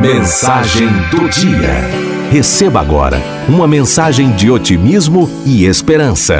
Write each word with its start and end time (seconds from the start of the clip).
Mensagem 0.00 0.88
do 1.10 1.28
dia. 1.28 2.30
Receba 2.30 2.80
agora 2.80 3.18
uma 3.48 3.66
mensagem 3.66 4.32
de 4.32 4.50
otimismo 4.50 5.30
e 5.44 5.64
esperança. 5.64 6.36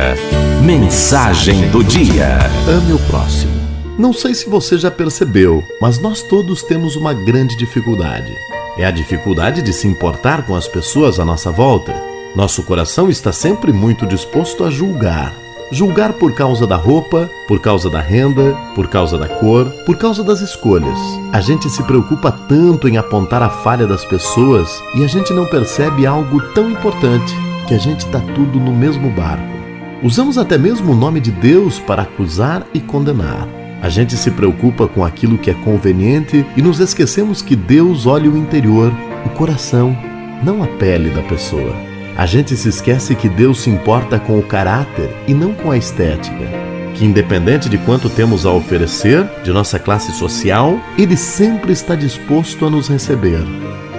Mensagem 0.64 1.70
do 1.70 1.84
dia. 1.84 2.38
Ame 2.68 2.92
o 2.92 2.98
próximo. 3.06 3.52
Não 3.96 4.12
sei 4.12 4.34
se 4.34 4.48
você 4.48 4.76
já 4.76 4.90
percebeu, 4.90 5.62
mas 5.80 6.00
nós 6.00 6.22
todos 6.22 6.62
temos 6.64 6.96
uma 6.96 7.14
grande 7.14 7.56
dificuldade. 7.56 8.32
É 8.76 8.84
a 8.84 8.90
dificuldade 8.90 9.62
de 9.62 9.72
se 9.72 9.86
importar 9.86 10.44
com 10.44 10.56
as 10.56 10.66
pessoas 10.66 11.20
à 11.20 11.24
nossa 11.24 11.52
volta. 11.52 11.94
Nosso 12.34 12.62
coração 12.64 13.08
está 13.08 13.32
sempre 13.32 13.72
muito 13.72 14.06
disposto 14.06 14.64
a 14.64 14.70
julgar, 14.70 15.32
Julgar 15.70 16.12
por 16.12 16.32
causa 16.32 16.64
da 16.64 16.76
roupa, 16.76 17.28
por 17.48 17.60
causa 17.60 17.90
da 17.90 18.00
renda, 18.00 18.56
por 18.74 18.86
causa 18.86 19.18
da 19.18 19.28
cor, 19.28 19.66
por 19.84 19.96
causa 19.96 20.22
das 20.22 20.40
escolhas. 20.40 20.98
A 21.32 21.40
gente 21.40 21.68
se 21.68 21.82
preocupa 21.82 22.30
tanto 22.30 22.88
em 22.88 22.96
apontar 22.96 23.42
a 23.42 23.50
falha 23.50 23.84
das 23.84 24.04
pessoas 24.04 24.80
e 24.94 25.02
a 25.02 25.08
gente 25.08 25.32
não 25.32 25.44
percebe 25.44 26.06
algo 26.06 26.40
tão 26.54 26.70
importante: 26.70 27.34
que 27.66 27.74
a 27.74 27.78
gente 27.78 28.00
está 28.06 28.20
tudo 28.20 28.60
no 28.60 28.72
mesmo 28.72 29.10
barco. 29.10 29.56
Usamos 30.04 30.38
até 30.38 30.56
mesmo 30.56 30.92
o 30.92 30.96
nome 30.96 31.18
de 31.18 31.32
Deus 31.32 31.80
para 31.80 32.02
acusar 32.02 32.64
e 32.72 32.78
condenar. 32.78 33.48
A 33.82 33.88
gente 33.88 34.16
se 34.16 34.30
preocupa 34.30 34.86
com 34.86 35.04
aquilo 35.04 35.36
que 35.36 35.50
é 35.50 35.54
conveniente 35.54 36.46
e 36.56 36.62
nos 36.62 36.78
esquecemos 36.78 37.42
que 37.42 37.56
Deus 37.56 38.06
olha 38.06 38.30
o 38.30 38.36
interior, 38.36 38.92
o 39.24 39.30
coração, 39.30 39.96
não 40.44 40.62
a 40.62 40.66
pele 40.66 41.10
da 41.10 41.22
pessoa. 41.22 41.85
A 42.16 42.24
gente 42.24 42.56
se 42.56 42.70
esquece 42.70 43.14
que 43.14 43.28
Deus 43.28 43.60
se 43.60 43.68
importa 43.68 44.18
com 44.18 44.38
o 44.38 44.42
caráter 44.42 45.14
e 45.28 45.34
não 45.34 45.52
com 45.52 45.70
a 45.70 45.76
estética. 45.76 46.46
Que, 46.94 47.04
independente 47.04 47.68
de 47.68 47.76
quanto 47.76 48.08
temos 48.08 48.46
a 48.46 48.52
oferecer, 48.52 49.22
de 49.44 49.52
nossa 49.52 49.78
classe 49.78 50.12
social, 50.12 50.80
Ele 50.96 51.14
sempre 51.14 51.72
está 51.72 51.94
disposto 51.94 52.64
a 52.64 52.70
nos 52.70 52.88
receber. 52.88 53.44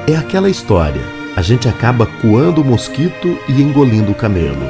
É 0.07 0.15
aquela 0.15 0.49
história: 0.49 1.01
a 1.35 1.43
gente 1.43 1.69
acaba 1.69 2.07
coando 2.07 2.63
o 2.63 2.65
mosquito 2.65 3.37
e 3.47 3.61
engolindo 3.61 4.11
o 4.11 4.15
camelo. 4.15 4.67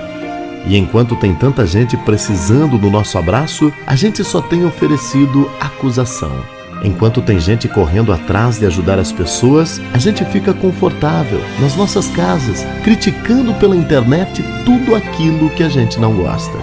E 0.66 0.76
enquanto 0.76 1.16
tem 1.16 1.34
tanta 1.34 1.66
gente 1.66 1.96
precisando 1.96 2.78
do 2.78 2.90
nosso 2.90 3.18
abraço, 3.18 3.72
a 3.86 3.96
gente 3.96 4.26
só 4.26 4.42
tem 4.42 4.66
oferecido 4.66 5.50
acusação. 5.62 6.57
Enquanto 6.84 7.22
tem 7.22 7.40
gente 7.40 7.68
correndo 7.68 8.14
atrás 8.14 8.60
de 8.60 8.66
ajudar 8.66 9.00
as 9.00 9.12
pessoas, 9.12 9.82
a 9.94 9.98
gente 9.98 10.24
fica 10.26 10.54
confortável 10.54 11.40
nas 11.60 11.76
nossas 11.76 12.08
casas, 12.10 12.64
criticando 12.84 13.54
pela 13.56 13.76
internet 13.76 14.44
tudo 14.64 14.96
aquilo 14.96 15.50
que 15.52 15.64
a 15.64 15.70
gente 15.70 16.00
não 16.00 16.14
gosta. 16.14 16.58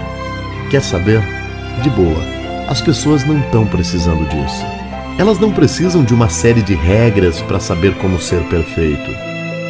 Quer 0.71 0.83
saber? 0.83 1.23
De 1.83 1.91
boa, 1.91 2.23
as 2.69 2.81
pessoas 2.81 3.27
não 3.27 3.39
estão 3.41 3.67
precisando 3.67 4.29
disso. 4.29 4.65
Elas 5.19 5.39
não 5.39 5.53
precisam 5.53 6.05
de 6.05 6.15
uma 6.15 6.29
série 6.29 6.63
de 6.63 6.75
regras 6.75 7.41
para 7.43 7.61
saber 7.61 7.95
como 7.97 8.21
ser 8.21 8.43
perfeito. 8.45 9.11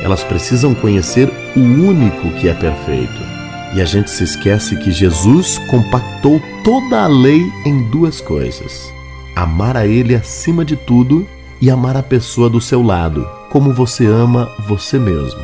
Elas 0.02 0.22
precisam 0.22 0.74
conhecer 0.74 1.30
o 1.56 1.60
único 1.60 2.30
que 2.32 2.48
é 2.48 2.54
perfeito. 2.54 3.34
E 3.74 3.80
a 3.80 3.84
gente 3.84 4.10
se 4.10 4.22
esquece 4.22 4.76
que 4.76 4.92
Jesus 4.92 5.58
compactou 5.70 6.40
toda 6.62 7.02
a 7.02 7.06
lei 7.08 7.42
em 7.64 7.82
duas 7.90 8.20
coisas 8.20 8.94
amar 9.34 9.76
a 9.76 9.86
Ele 9.86 10.14
acima 10.14 10.64
de 10.64 10.76
tudo 10.76 11.26
e 11.60 11.70
amar 11.70 11.96
a 11.96 12.02
pessoa 12.02 12.48
do 12.48 12.60
seu 12.60 12.82
lado, 12.82 13.28
como 13.50 13.72
você 13.72 14.06
ama 14.06 14.50
você 14.66 14.98
mesmo. 14.98 15.40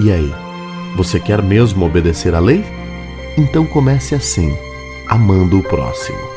E 0.00 0.10
aí, 0.10 0.32
você 0.96 1.18
quer 1.18 1.42
mesmo 1.42 1.84
obedecer 1.84 2.34
à 2.34 2.40
lei? 2.40 2.64
Então 3.36 3.64
comece 3.64 4.14
assim, 4.14 4.56
amando 5.08 5.58
o 5.58 5.62
próximo. 5.62 6.31